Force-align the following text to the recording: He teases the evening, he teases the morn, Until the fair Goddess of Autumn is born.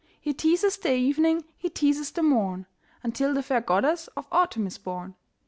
He 0.19 0.33
teases 0.33 0.77
the 0.77 0.95
evening, 0.95 1.43
he 1.57 1.69
teases 1.69 2.09
the 2.09 2.23
morn, 2.23 2.65
Until 3.03 3.35
the 3.35 3.43
fair 3.43 3.61
Goddess 3.61 4.07
of 4.17 4.27
Autumn 4.31 4.65
is 4.65 4.79
born. 4.79 5.13